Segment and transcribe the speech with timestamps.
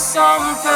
[0.00, 0.69] something.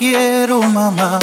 [0.00, 1.18] Quiero, mamá.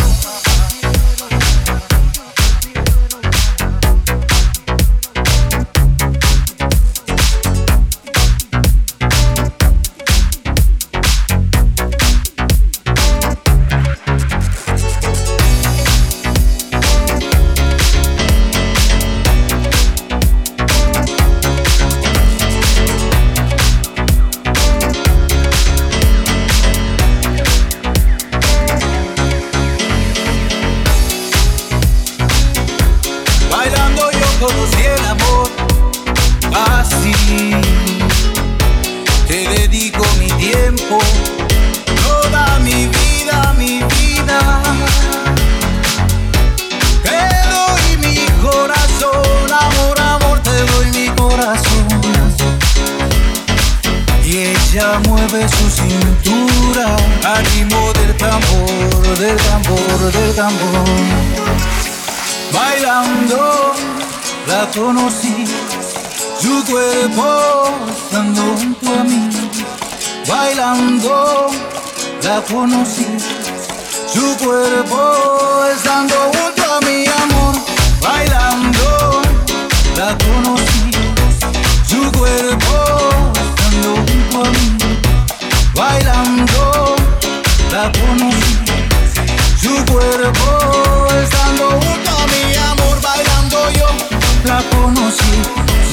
[55.30, 60.86] mueve su cintura al del tambor, del tambor, del tambor.
[62.52, 63.74] Bailando
[64.48, 65.46] la conocí,
[66.42, 69.30] su cuerpo estando junto a mí.
[70.28, 71.48] Bailando
[72.24, 73.08] la conocí,
[74.14, 77.56] su cuerpo estando junto a mi amor.
[78.02, 79.22] Bailando
[79.96, 80.92] la conocí,
[81.88, 84.77] su cuerpo estando junto a mí
[85.78, 86.96] bailando
[87.72, 88.58] la conocí.
[89.62, 93.88] Su cuerpo estando junto a mi amor, bailando yo
[94.44, 95.42] la conocí.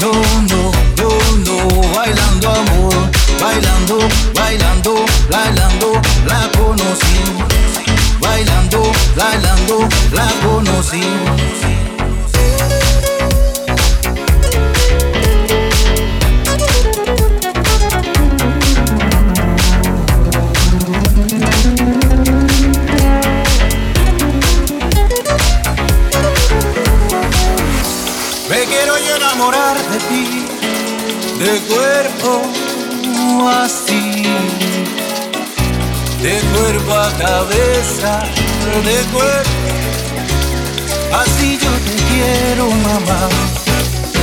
[0.01, 0.11] No,
[0.49, 1.09] no, no,
[1.45, 2.95] no, bailando amor,
[3.39, 3.99] bailando,
[4.33, 7.19] bailando, bailando, la conocí.
[8.19, 11.03] Bailando, bailando, la conocí.
[29.35, 30.45] enamorar de ti
[31.39, 32.41] de cuerpo
[33.63, 34.23] así,
[36.21, 38.23] de cuerpo a cabeza,
[38.83, 39.49] de cuerpo.
[41.13, 43.29] Así yo te quiero, mamá.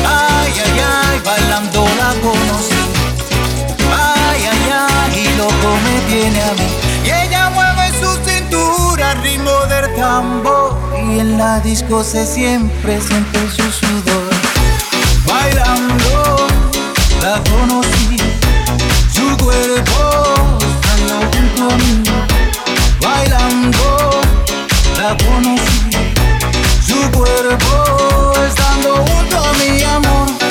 [0.06, 2.82] Ay, ay, ay, bailando la conocí.
[3.92, 6.68] Ay, ay, ay, y loco me tiene a mí.
[7.04, 10.78] Y ella mueve su cintura al ritmo del tambor.
[10.96, 14.31] Y en la disco se siempre siente su sudor
[15.52, 16.46] bailando,
[17.20, 18.16] la conocí,
[19.12, 22.02] su cuerpo estando junto a mí,
[23.00, 24.20] bailando,
[24.96, 25.90] la conocí,
[26.86, 30.41] su cuerpo estando junto a mi amor.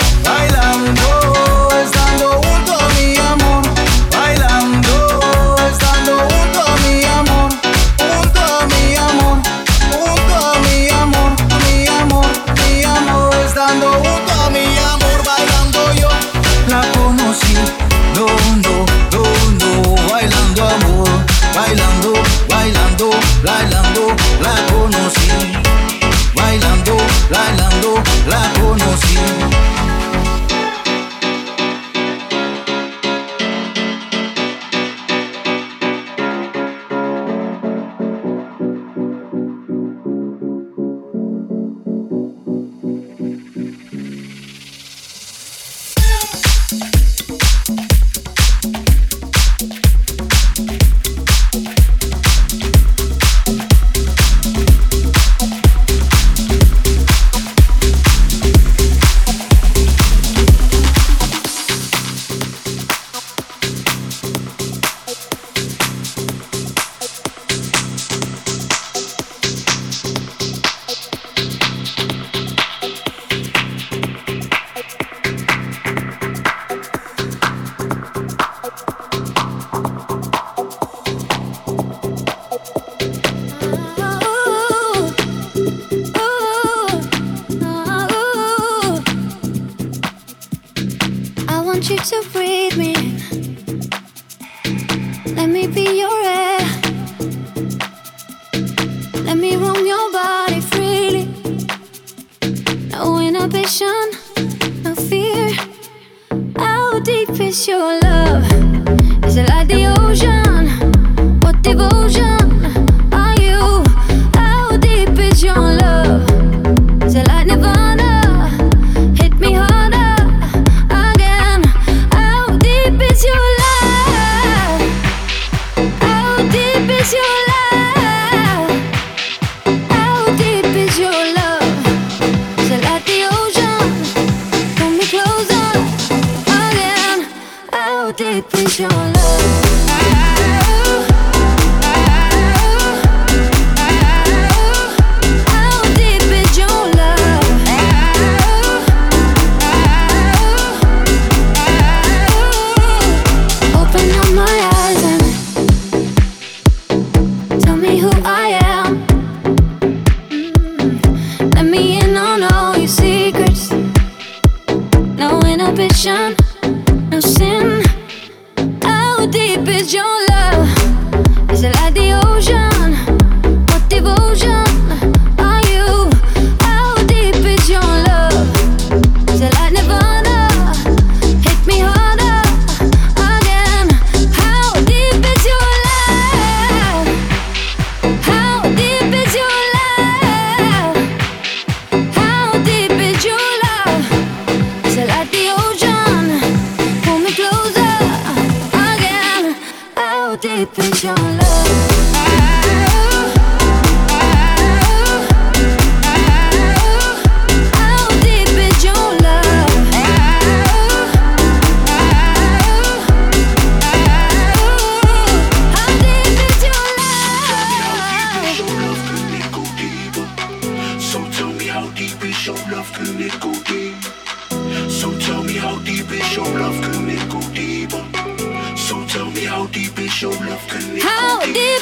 [229.61, 230.59] How deep is your love?
[231.03, 231.81] How deep?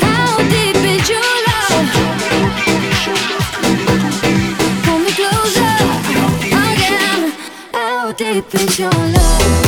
[0.00, 1.90] How deep is your love?
[4.84, 5.74] Pull me closer
[6.54, 7.32] again.
[7.72, 9.65] How deep is your love?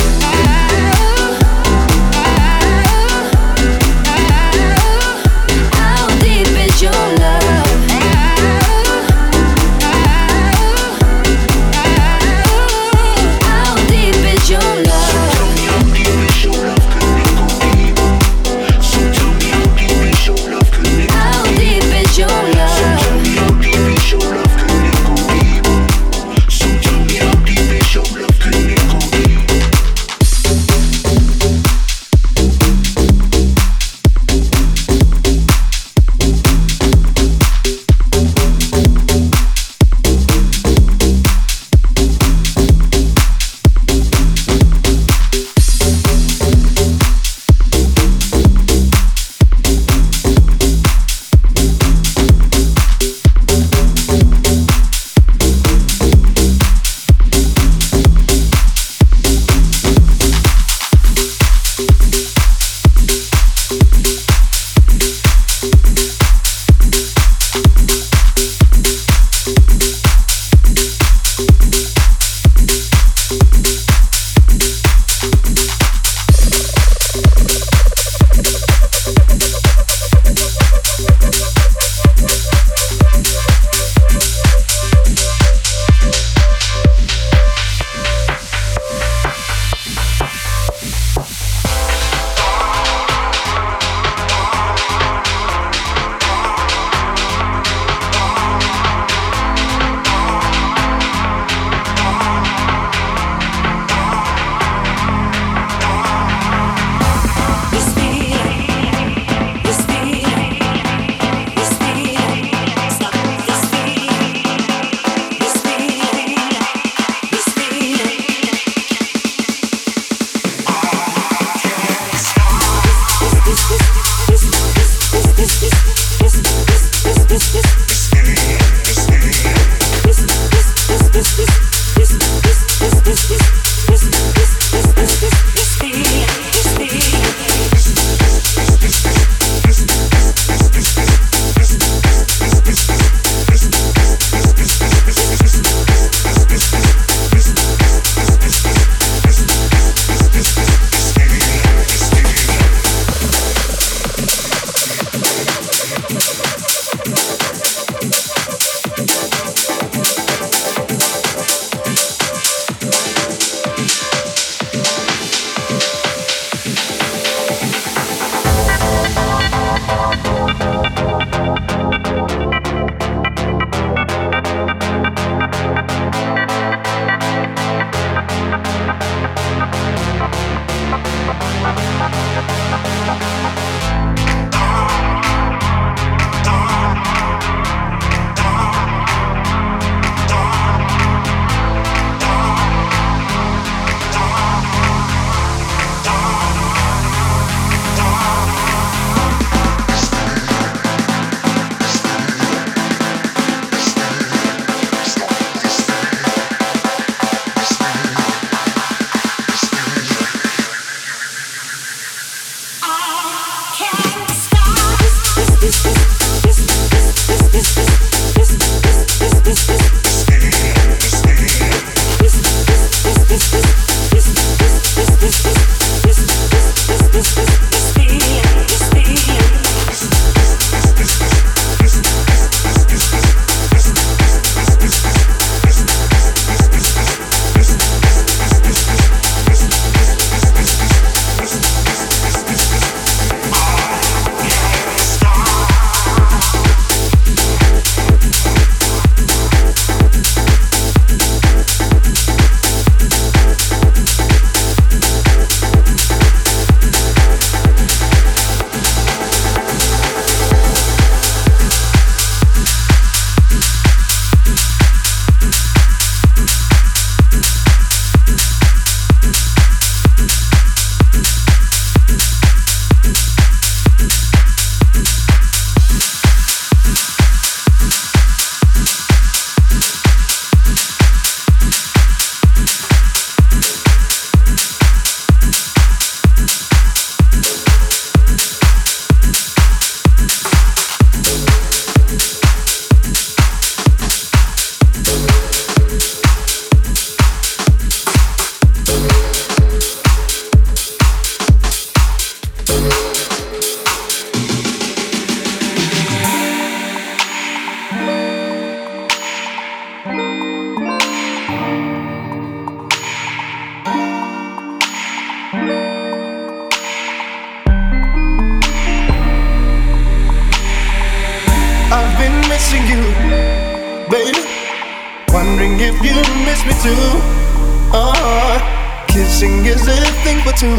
[329.39, 330.75] Dancing is a thing for two,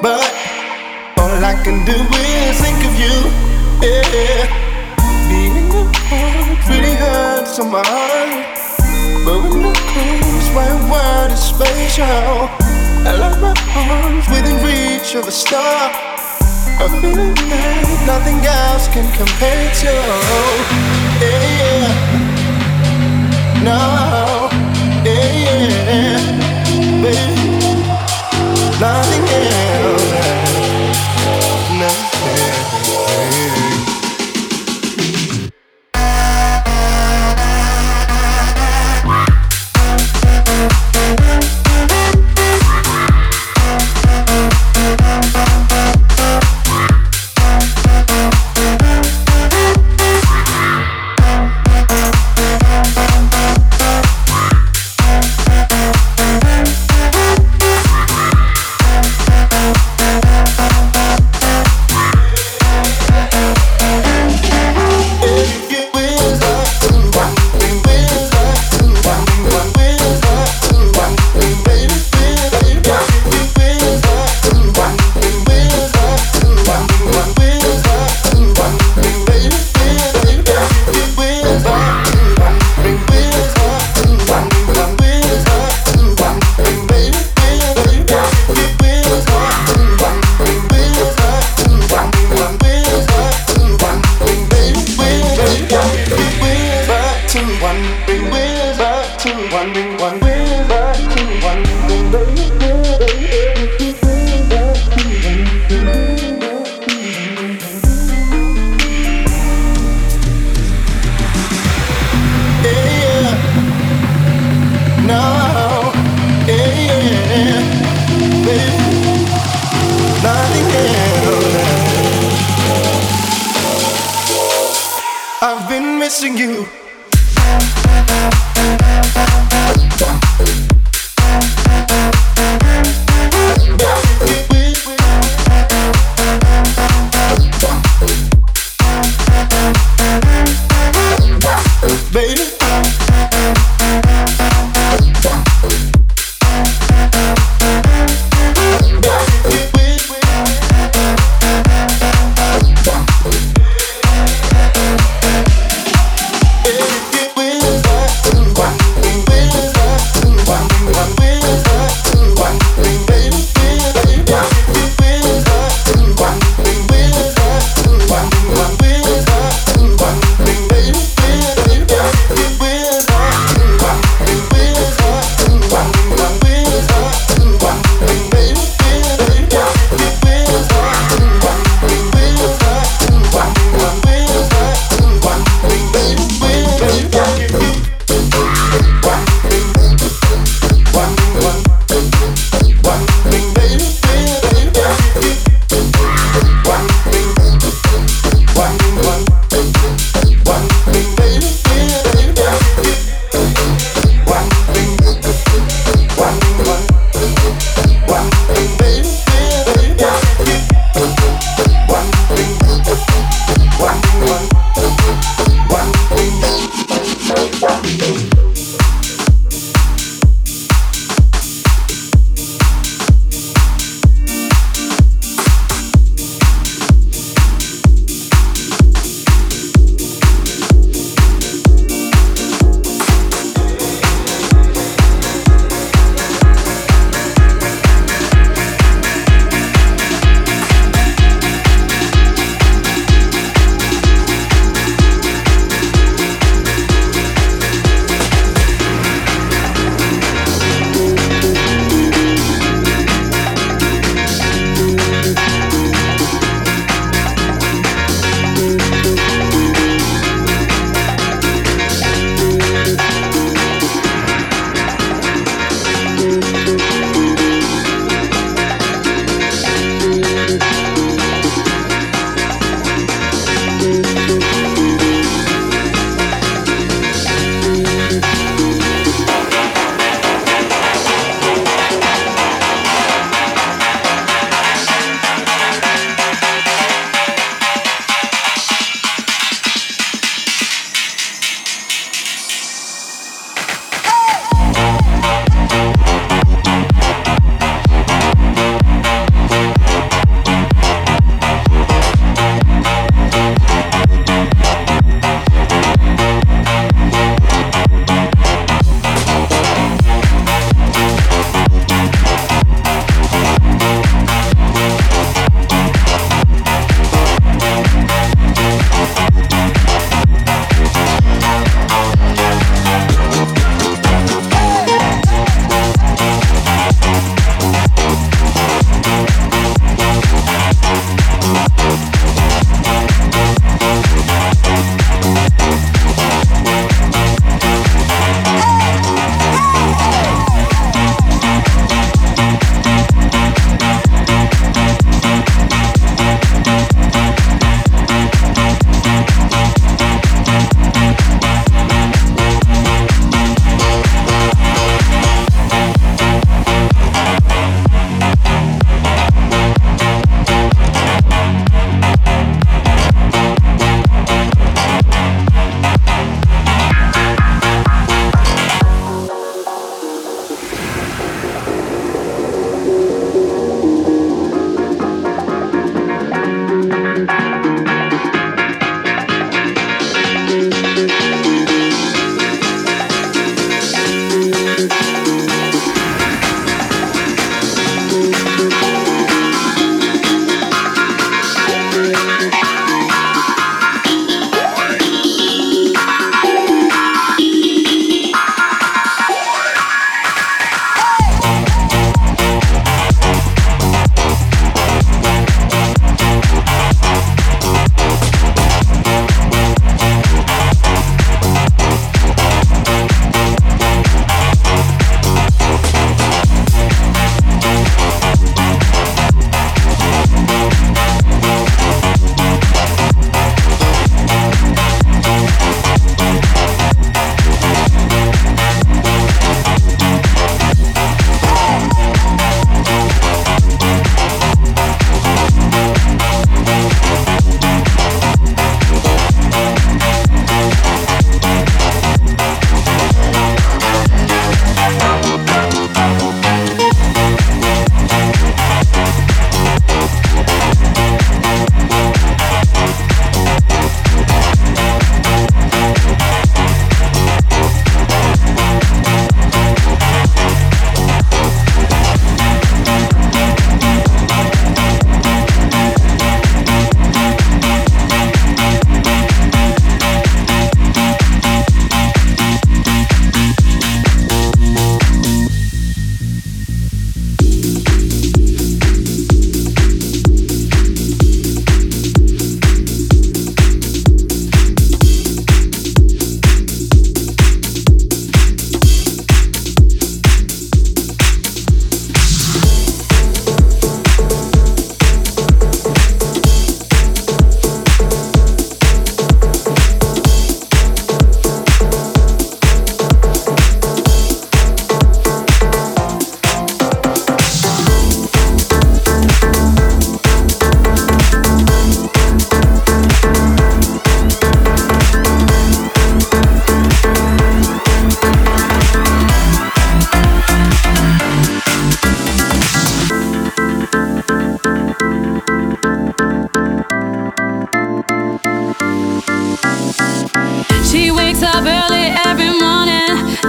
[0.00, 0.22] but
[1.18, 3.10] all I can do is think of you.
[3.82, 4.46] Yeah,
[5.26, 8.54] being apart really hurts on my heart,
[9.24, 12.46] but when you're close, my world is spatial.
[13.02, 15.90] I love my arms within reach of a star.
[16.78, 19.92] A feeling that nothing else can compare to.
[21.18, 21.90] Yeah, yeah,
[23.66, 23.80] no,
[25.02, 25.34] yeah,
[25.82, 27.35] yeah, baby
[28.80, 30.05] nothing else.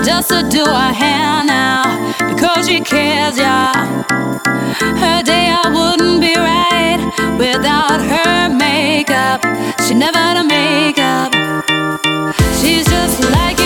[0.07, 1.83] just to do her hair now
[2.29, 3.73] because she cares, yeah.
[5.03, 7.01] Her day I wouldn't be right
[7.37, 9.41] without her makeup.
[9.85, 11.33] She never had a makeup.
[12.61, 13.56] She's just like.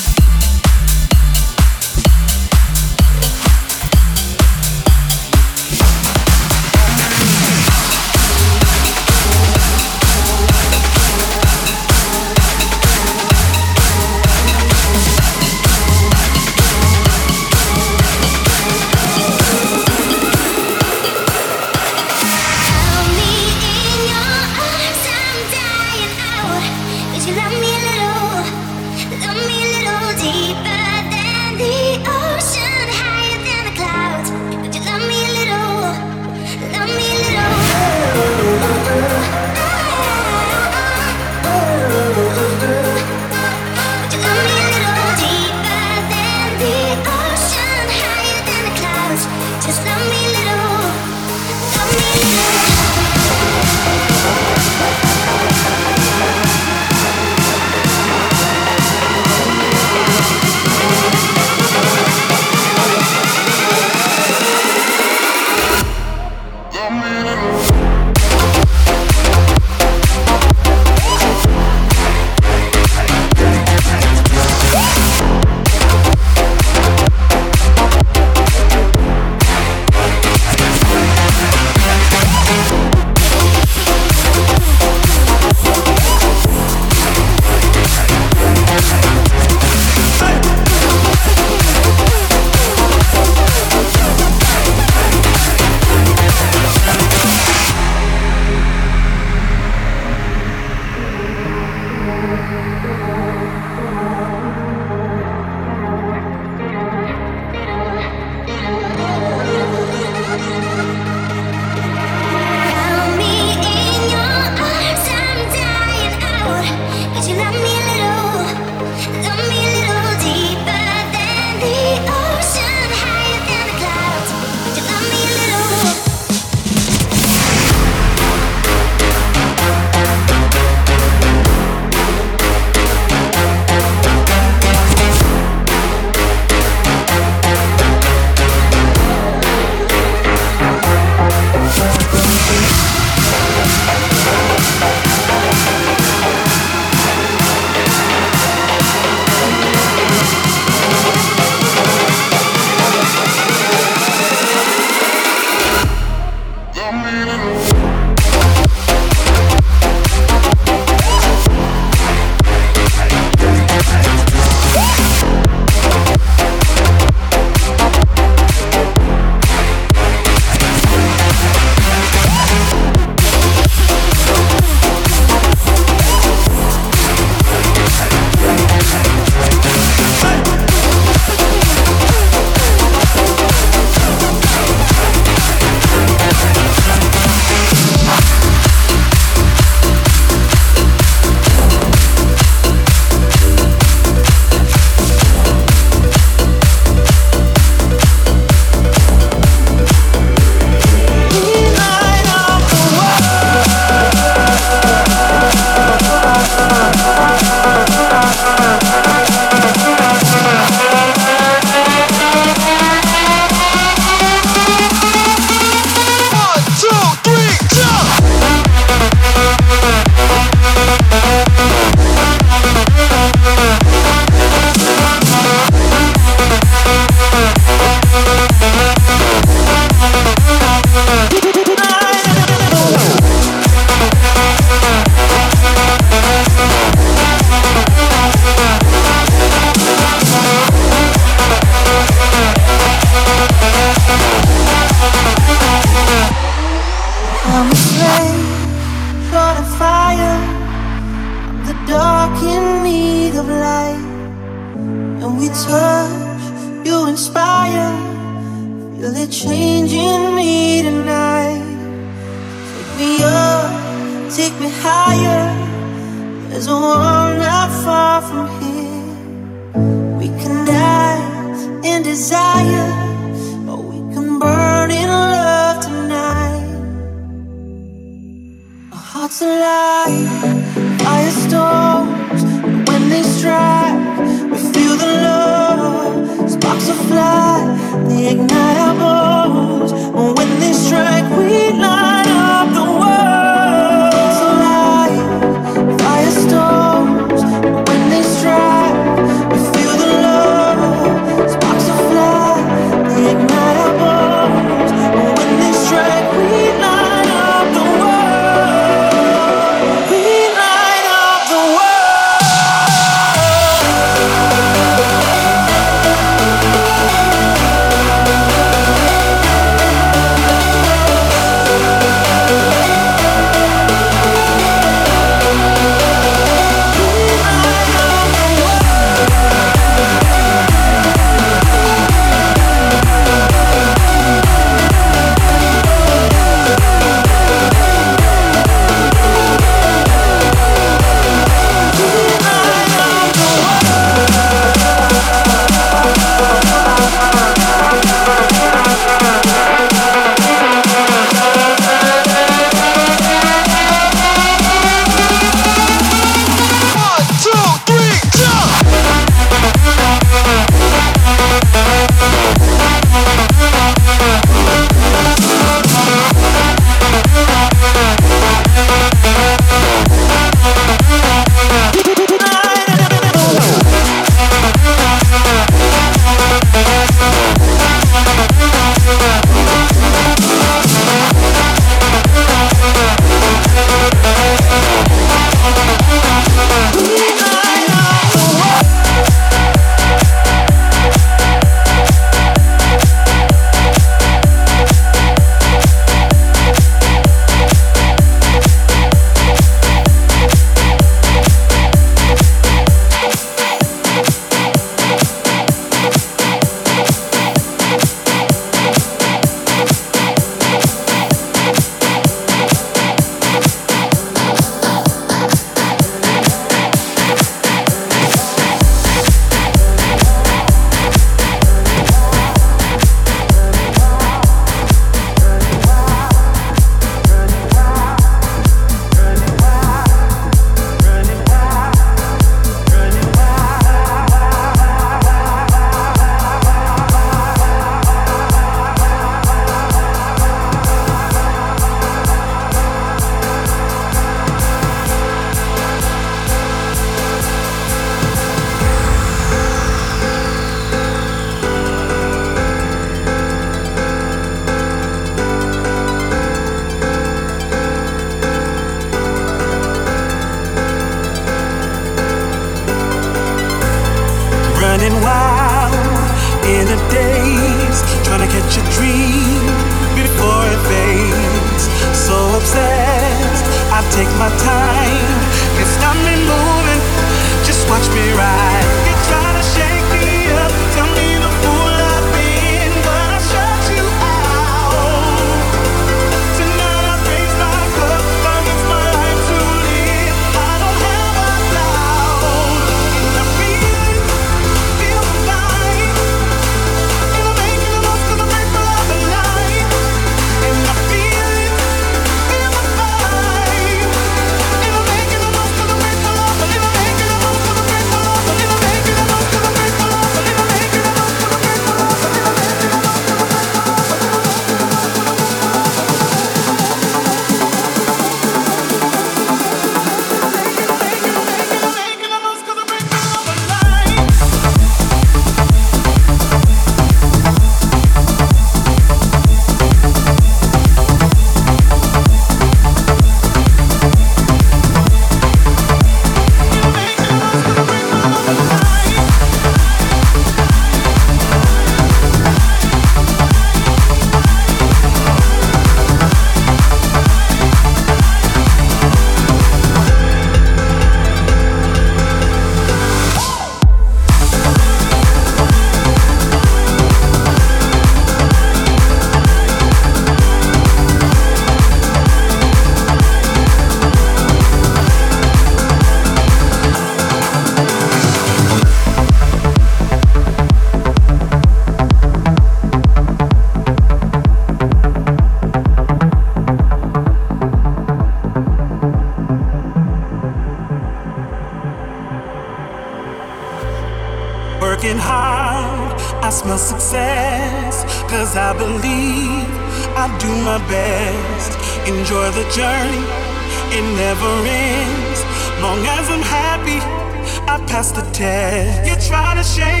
[598.41, 599.07] Pass the test.
[599.07, 600.00] You try to shake